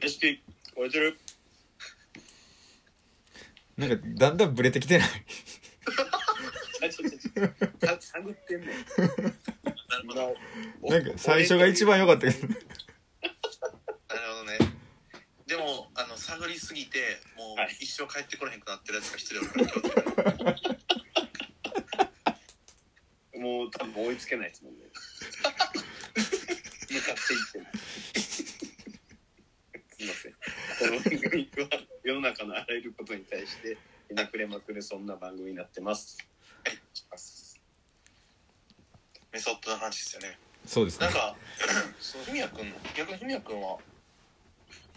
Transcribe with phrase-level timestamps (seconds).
[0.00, 0.42] 認識
[0.76, 1.18] 超えてる。
[3.76, 5.08] なんかだんだんブレてきてない？
[6.84, 10.36] あちょちょちょさ探ってんねんなるほど。
[10.82, 12.48] 今なんか最初が一番良かったけど。
[12.48, 12.60] なる
[14.32, 14.58] ほどね。
[15.46, 16.98] でもあの探りすぎて
[17.36, 17.76] もうはい。
[17.80, 20.78] 一生帰ってこれへんくなってるやつが一人おるから気をつけて。
[23.38, 27.72] もう多分追いつけないですもんね向かっていってない
[28.18, 28.42] す
[30.00, 30.38] いませんこ
[30.86, 31.68] の番組は
[32.02, 33.76] 世の中のあらゆることに対して
[34.08, 36.18] ひねくれまくるそんな番組になってます。
[36.64, 36.78] はい
[39.30, 40.38] メソッドの話ですよね。
[40.64, 41.06] そうですね。
[41.06, 41.36] なんか
[42.00, 43.78] その文也君逆に文也君は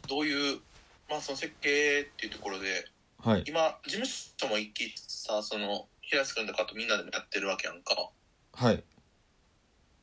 [0.07, 0.61] どういう
[1.09, 2.87] まあその設計っていうところで
[3.19, 3.43] はい。
[3.47, 4.05] 今事務
[4.37, 8.09] 所も一気さその平安君とかとみんなでもやってるわけやんか。
[8.53, 8.83] はい。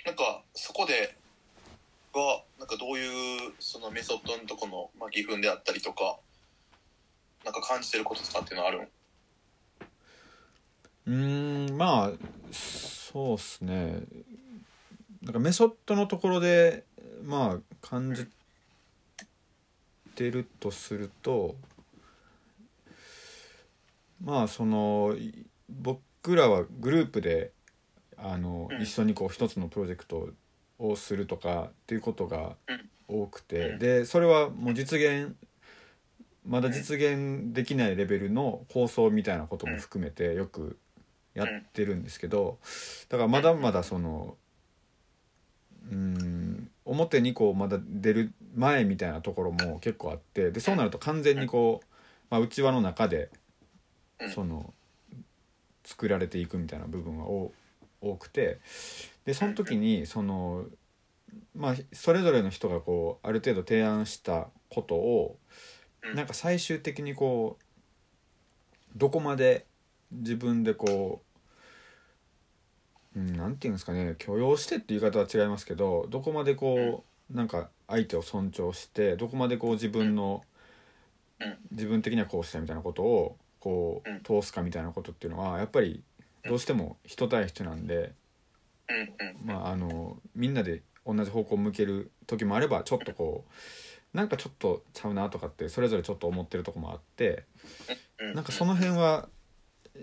[0.05, 1.16] なんかそこで
[2.12, 6.18] はなんかどういうそのメソッドのとこの、まあ、義憤であったりとか
[7.45, 12.13] なんか感じてることとかっていうのはあるんうーんまあ
[12.52, 14.01] そうっすね。
[15.23, 16.85] なんかメソッドのところで
[17.24, 18.26] まあ感じ
[20.15, 21.57] てるとすると
[24.23, 26.01] まあそのい僕
[26.35, 27.52] らはグループで
[28.16, 28.82] あの、うん。
[28.82, 30.29] 一緒にこう一つのプロジェクト
[30.79, 32.57] をするとかっていうことが
[33.07, 33.79] 多くて、うん。
[33.79, 35.35] でそれはもう実現
[36.49, 40.79] まだ実現できないレベルの構想みたいなことも含めてよく
[41.35, 42.59] やってるんですけど
[43.10, 44.37] だからまだまだその
[45.91, 51.87] うん表にこうまだ出る前みたいなところも結構あってでそうなると完全にこう、
[52.30, 53.30] まあ、内輪の中で
[54.21, 54.30] うん。
[54.30, 54.73] その
[55.85, 57.52] 作られていくみたいな部分は多
[58.01, 58.59] 多くて
[59.24, 60.65] でその時にその
[61.54, 65.78] まあそれぞれの人がこうある程度提案したことをうん
[66.15, 69.66] なんか最終的にこうどこまで
[70.12, 71.22] 自分でこ
[73.14, 80.42] う、うん、なんていうんですかね許容してっていう言い方は違いますけどどこまでこうなんか相手を尊重してどこまでこう自分の
[81.41, 81.56] うん。
[81.70, 86.03] 自分的にはこうしたいみたいなことをこう通すかみたいなことっていうのはやっぱり
[86.44, 88.12] どうしても人対人なんで。
[89.44, 93.53] まあ、あのみんなで同じ方向を向ける時もあればちょっとこう
[94.14, 97.44] なんかちょっとちゃうなとかってそれぞれちょっと思ってるとこもあって
[98.19, 98.34] うん。
[98.34, 99.28] なんかその辺は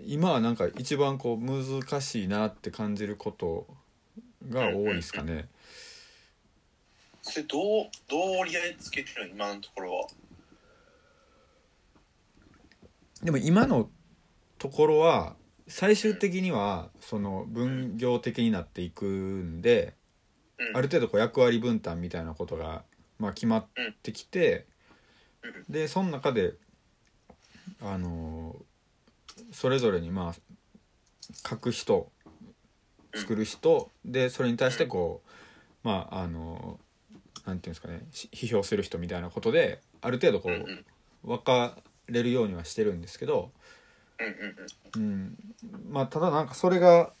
[0.06, 3.66] 今はなんか一番こう難しいなって感じること
[4.48, 5.48] が多いですかね。
[7.22, 7.62] それどう
[8.08, 10.06] どう折り合いつけてるの今のところは？
[13.24, 13.88] でも今の
[14.58, 15.34] ところは
[15.66, 19.94] 最終的にはその分業的になっていくんで
[20.58, 20.76] うん。
[20.76, 22.84] ある程度こう役割分担みたいなことが
[23.18, 23.66] まあ決まっ
[24.02, 24.66] てきて
[25.68, 26.54] でその中で
[27.80, 28.64] あのー
[29.52, 30.34] それぞれにまあ
[31.46, 32.10] 書く人
[33.14, 35.22] 作る人でそれに対してこ
[35.84, 36.86] うまああのー
[37.46, 41.76] なんていうんですかね批評する人みたいなことである程度こう分か
[42.08, 43.52] れるようにはしてるんですけど、
[44.96, 45.36] うん、
[45.88, 47.12] まあただなんかそれが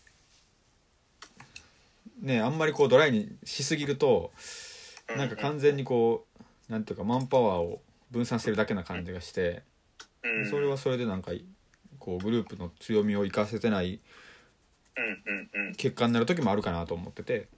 [2.20, 4.32] ねあんまりこうドライにしすぎると
[5.14, 6.26] なんか完全にこ
[6.68, 7.80] うなんていうかマンパワーを
[8.10, 9.62] 分散してるだけな感じがして
[10.22, 10.50] うん。
[10.50, 11.32] それはそれでなんか
[11.98, 14.00] こうグループの強みを生かせてない
[14.96, 15.74] うんうんうん。
[15.74, 17.48] 結果になる時もあるかなと思ってて、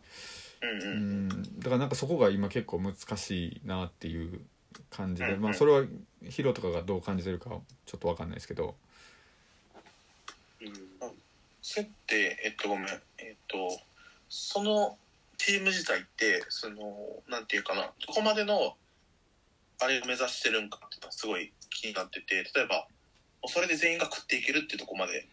[0.61, 4.41] うんだからなんかそこが今結構難しいなっていう
[4.91, 5.87] 感じでうんまあそれは
[6.29, 8.75] ヒロとかがどう感じてるかはちょっと分かんないですけど。
[10.61, 10.73] うん。
[11.63, 12.89] それってえっとごめん。
[13.19, 13.81] えっと
[14.29, 14.97] その
[15.39, 16.77] チーム自体ってその
[17.29, 18.77] なんていうかなどこまでの
[19.81, 22.87] あれを目指してるんかっていうのはすごい気になってて例えば
[23.47, 25.27] それで全員が食っていけるっていうとこまで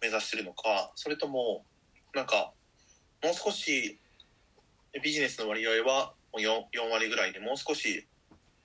[0.00, 1.64] 目指してるのかそれとも
[2.14, 2.52] なんか
[3.22, 3.98] もう少し
[5.02, 8.06] ビジネスの割合は 4, 4割ぐらいでもう少し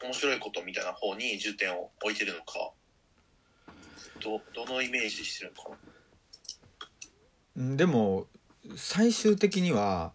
[0.01, 2.71] 面白いことみたいな方に重点を置いてるのか
[4.21, 5.69] どどのイメージしてるのか
[7.55, 7.75] な？
[7.75, 8.27] でも
[8.75, 10.13] 最終的には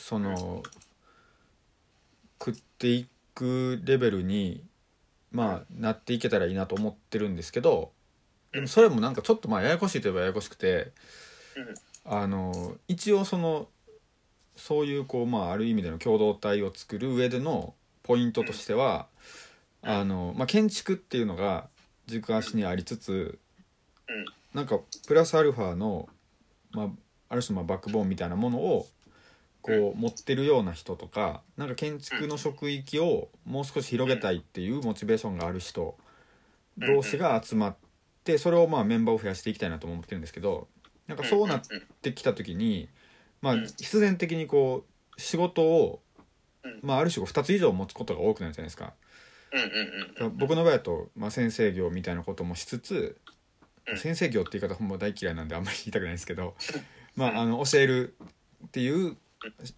[0.00, 0.62] その
[2.40, 4.64] 食っていくレベルに
[5.30, 7.92] まあなっていけたらいいなと思ってるんですけど
[8.52, 10.92] でもそれもなんかちょっとまあややこしいといえばややこしくて
[12.04, 13.68] あの一応その
[14.56, 19.06] そういうこうまあある意味での共同体を作る上でのポイントとしては
[19.82, 21.68] あの、まあ、建築っていうのが
[22.06, 23.38] 軸足にありつつ
[24.08, 24.24] うん。
[24.54, 26.08] なんかプラスアルファの、
[26.72, 26.88] まあ、
[27.28, 28.86] ある種まあバックボーンみたいなものを
[29.62, 35.96] こう持ってるような人とかなんか建築の職域をもう少し広げたいっていうモチベーションがある人
[36.78, 37.76] 同士が集まっ
[38.24, 40.68] てそれをまあメンバーを増やしていきたいなとも思ってるんですけど
[41.06, 41.62] なんかそうなっ
[42.00, 42.88] てきた時に
[43.40, 43.66] まあうん。
[43.66, 44.84] 必然的にこ
[45.16, 46.00] う仕事を
[46.62, 46.80] うん。
[46.82, 48.94] まあある種2つ以上持つことが多くなるじゃないですか。
[50.36, 53.18] 僕の場合だと、まあ、先生業みたいなこともしつつ、
[53.86, 53.98] うん。
[53.98, 56.54] 先生業って言い方ほんま大嫌いなんであんまり言いたくないんですけど、
[57.16, 58.14] まあ、あの教える
[58.66, 59.16] っていう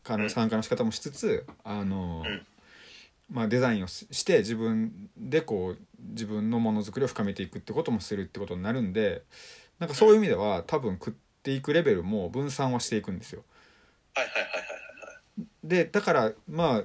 [0.08, 2.46] あの参加の仕方もしつつあの、うん。
[3.30, 5.78] まあ、デザインをしして自分でこう
[6.10, 9.22] 自分のものづくりを深めていくってこともするってことになるんで
[9.78, 13.42] なんかそういう意味では多分食っていくレベルも分散はしていくんですよ。
[14.14, 14.72] はいはいはいはいはい
[15.64, 16.82] でだからまあ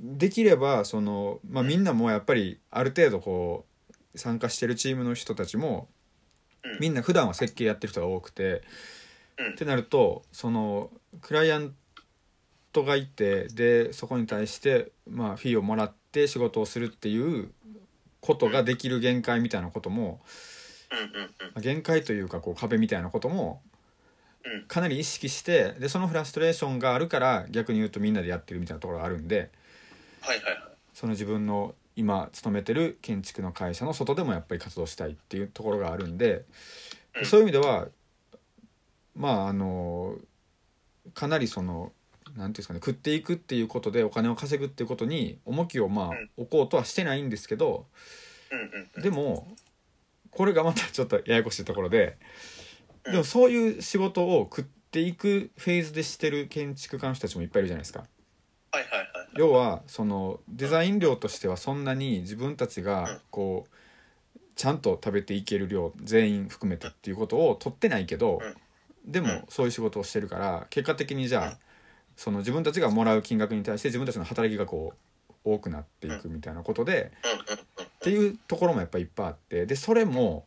[0.00, 3.66] できればその、まあ、みんなもやっぱりある程度こ
[4.14, 5.88] う参加してるチームの人たちも
[6.64, 6.78] うん。
[6.80, 8.62] みんな普段は設計やってる人が多くて、
[9.38, 9.52] うん。
[9.52, 10.90] ってなるとその
[11.20, 11.74] クライアン
[12.72, 17.50] トがいてでそこに対して、まあ、フィーをもらって仕事をするっていう
[18.20, 20.20] ことができる限界みたいなことも、
[21.60, 23.60] 限界というかこう壁みたいなことも
[24.44, 24.64] うん。
[24.64, 29.50] かなり意識してでそのフラストレーションがあるから逆に言うとみんなでやってるみたいなところがあるんで。
[30.94, 36.44] その自分の今勤めてる建築の会社の外でもやっぱり活動したいっていうところがあるんで、
[37.16, 37.26] うん。
[37.26, 37.88] そういう意味では
[39.16, 40.16] まああの
[41.14, 41.92] かなりその
[42.36, 46.30] なんていうんですかね食っていくっていうことでお金を稼ぐっていうことに重きをまあうん。
[46.36, 47.86] 置こうとはしてないんですけど
[49.02, 49.46] でも
[50.30, 52.16] これがまたちょっとややこしいところで
[53.04, 53.12] うん。
[53.12, 58.04] でもそういう仕事を食っていくフェーズでしてる建築家の人たちもいっぱいいるじゃないですか。
[59.36, 62.86] 要はそのデザイン量としてはそんなに自分たちうん。
[62.86, 63.76] がこう
[64.54, 68.40] ちゃんと食べていける量全員含めてっていうことを取ってないけど
[69.04, 69.26] でうん。
[69.26, 71.46] もそういう仕事をしてるから結果的にじゃうん。
[71.48, 71.58] あ
[72.16, 77.12] その自分たちがもらう金額に対して自分たちの働きがこう多くなっていくみたいなことで
[77.82, 80.46] っていうところもやっぱいっぱいあってでそれも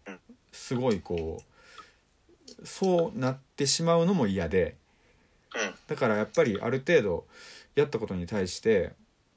[0.51, 4.75] すごいこうそうなってしまうのも嫌で。
[5.87, 7.25] だからやっぱりある程度
[7.75, 8.93] やったことに対して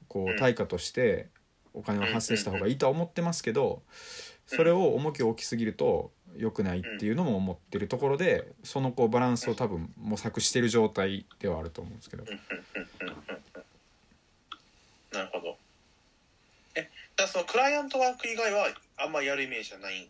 [0.07, 1.27] こう対価として
[1.73, 3.81] お金を発生した方がいいとは思ってますけど
[4.45, 12.23] それを重きを置きすぎると良くないっていうのも思ってるところでそのこうバランスを多分模索してる状態ではあると思うんですけど。
[15.11, 15.57] なるほど。
[16.75, 19.99] えだそのクライアントワーク以外はあんまやるイメージはない？
[19.99, 20.09] んい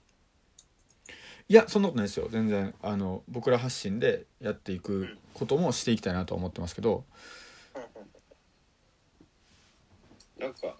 [1.48, 2.28] やそんなことないですよ。
[2.30, 7.06] 全然あの僕ら発信でやっていくこともしていきたいなとは思ってますけど。
[7.76, 8.10] うんうん。
[10.40, 10.78] なんか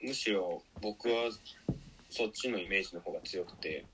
[0.00, 1.30] むしろ僕は
[2.08, 3.84] そっちのイメージの方が強くて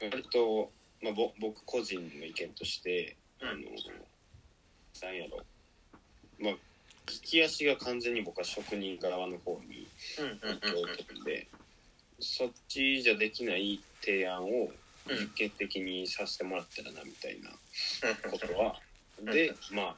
[0.00, 0.70] 割と、
[1.02, 3.52] まあ、ぼ僕個人の意見としてあの
[5.02, 5.42] なんやろ。
[6.38, 6.54] まあ
[7.10, 9.86] 利き足が完全に僕は職人側の方に
[10.18, 10.84] うんうんうんうん。
[10.84, 11.48] 置いてるんで
[12.20, 14.70] そっちじゃできない提案を
[15.08, 18.80] うん実験的にさせてもらったらなみたいなうんことは。
[19.32, 19.96] でまあ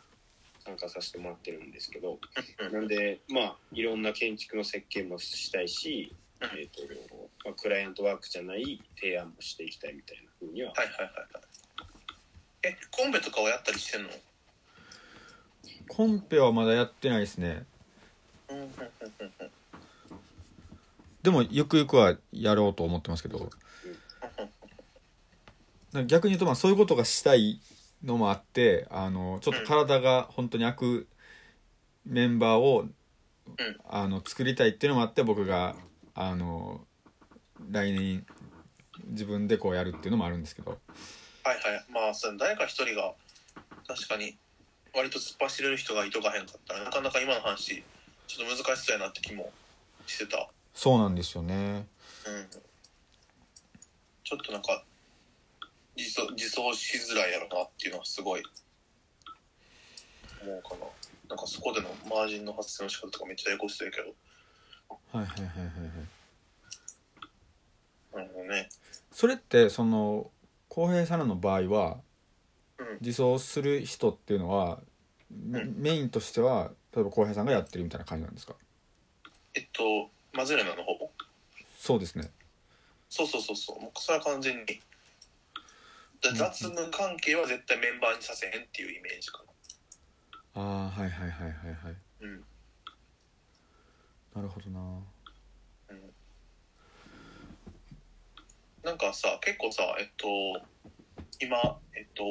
[0.65, 2.19] 参加させてもらってるんですけど。
[2.59, 2.73] うん。
[2.73, 6.22] なんでまあいろんな建築の設計もしたいし、うん
[6.57, 6.83] えーと
[7.45, 11.43] まあ、クライアントワークじゃない提案もしていきたいみたいなふうには、はいはいはいはい。
[12.65, 14.09] えコンペとかはやったりしてんの？
[15.89, 17.65] コンペはまだやってないですね。
[18.49, 18.57] うん。
[18.57, 19.51] うんうんうんうん
[21.23, 23.49] でもゆくゆくはやろうと思ってますけど。
[26.07, 27.61] 逆に言うとまあそういうことがしたい
[28.03, 31.07] のもあってあのちょっと体が本当に開く
[32.07, 32.87] メンバーを、
[33.89, 35.77] あの作りたいっていうのもあって僕が
[36.15, 36.87] あの
[37.71, 38.27] 来年
[39.07, 40.79] 自分でこうやるっていうのもあるんですけど。
[41.45, 41.85] はいはい。
[41.91, 43.15] まあそれ誰か一人が
[43.87, 44.37] 確かに
[44.95, 47.83] 割と突っ走れる人がいとかへんかったらなかなか今の話
[48.27, 49.51] ちょっと難しそうやなって気も
[50.07, 50.49] してた。
[50.75, 51.87] そうなんですよね。
[52.27, 52.49] うん。
[54.25, 54.85] ちょっとなんか
[55.97, 58.43] 自走自走しづらいやろなっていうのはすごい
[60.43, 60.87] 思うかな。
[61.29, 64.15] なんかそこでのマージンの発生の仕方とかめっちゃややこしそうやけど。
[65.13, 66.02] はいはいはいはいはい
[68.43, 68.69] どね。
[69.11, 70.31] それってその
[70.69, 72.01] 浩平さんの場合は
[72.79, 72.99] うん。
[73.01, 74.81] 自走する人っていうのは、
[75.31, 75.75] メうん。
[75.83, 78.55] メインとしては例えば浩平さんがやってるみたいな感じなんですか？
[79.55, 81.11] えっとマズレナの方？
[81.79, 82.31] そうですね。
[83.09, 83.81] そうそうそうそう。
[83.81, 84.81] もうそれは完全に。
[86.23, 89.43] だ雑務関係は絶対メンバーにさせへんっていうイメージか
[90.55, 90.61] あ
[90.97, 91.97] あはいはいはいはいはい。
[92.21, 92.45] なうん。
[94.37, 94.92] なるほどな
[98.85, 100.27] なんかさ結構さえっと
[101.41, 101.57] 今
[101.97, 102.25] えっと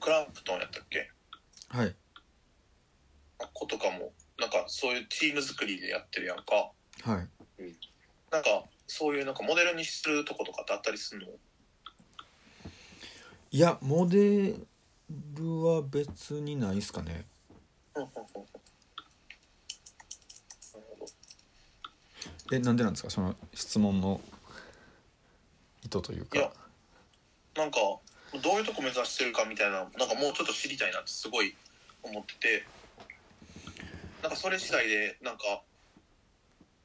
[0.00, 1.10] クランプトンやったっけ？
[1.68, 1.94] はい。
[3.52, 6.70] 子とかもなんかそういうチーム作りでやってるやんか。
[7.02, 7.28] はい。
[8.30, 11.32] なんかそういうなんかモデルにするとことかってあったりするの？
[13.50, 14.54] いやモデ
[15.34, 17.24] ルは別にないっすかね。
[17.94, 18.24] うんうんうんうん。
[18.24, 18.40] な
[20.80, 21.12] るほど。
[22.52, 23.10] えなんでなんですか？
[23.10, 24.20] その質問の
[25.86, 26.52] 意図といういやか
[27.56, 27.78] なんか
[28.42, 31.54] どういうとこ目指してるかみたいななんかもうちょっと知りたいなってすごい
[32.02, 32.64] 思ってて。
[34.22, 35.62] なんかそれ次第でなんか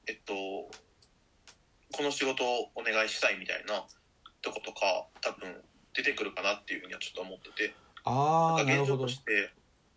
[0.06, 3.84] えっとこの仕事をお願いしたいみたいな
[4.44, 5.56] とことか多分
[5.96, 7.74] 出てくるかなっていうふうにはちょっと思ってて。
[8.04, 9.04] ああなんか現状なるほど。
[9.06, 9.50] として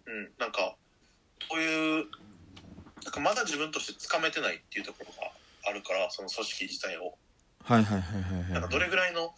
[0.07, 0.75] うんなんか
[1.51, 2.07] そういう
[3.05, 5.31] なんかまだ自分としてつかめてないっていうところが
[5.69, 7.15] あるからその組織自体を
[7.65, 9.35] はいはいはいはいなんかどはいれぐらいの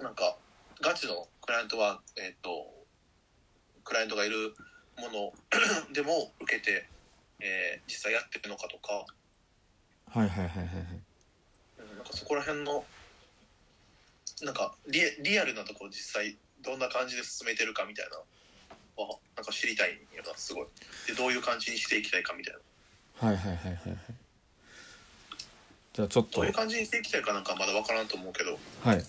[0.00, 0.36] なんか
[0.80, 2.66] ガチのクライアントはえっ、と
[3.84, 4.54] クライアントがいる
[4.98, 5.32] もの
[5.94, 6.88] でも受けて、
[7.40, 9.04] えー実際やってるのかとか,、
[10.18, 10.76] はいはいはいはいはい。
[11.78, 12.84] うん、なんかそこら辺の
[14.42, 18.16] なんかリリアルなところ実際どんな感じで進めてるかみたいな
[19.02, 20.66] はなんか知りたいんよなすごい。
[21.06, 22.54] でどういう感じにしていきたいかみたい
[23.20, 23.28] な。
[23.28, 24.19] はいはいはいはいはい
[26.00, 26.40] じゃあちょっと。
[26.40, 28.96] どういう感じにしていきたいかなんかまだ分からんと思うけど、はい。
[28.96, 29.04] うん、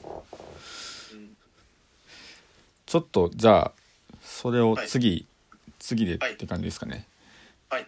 [2.85, 3.71] ちょっとじゃあ
[4.21, 4.87] それをはい。
[4.87, 5.25] 次、
[5.79, 7.07] 次ではいって感じですかね。
[7.69, 7.87] はい。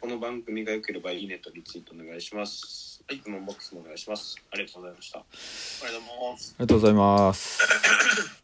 [0.00, 3.04] この番組が良ければいいねとリツイートお願いします。
[3.10, 4.36] 質問ボックスもお願いします。
[4.50, 5.18] ありがとうございました。
[5.18, 5.24] あ
[5.82, 6.54] りがとうございます。
[6.58, 8.38] ありがとうございます